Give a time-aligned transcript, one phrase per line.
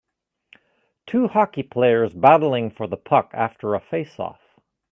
[1.05, 4.39] Two hockey players battling for the puck after a face off.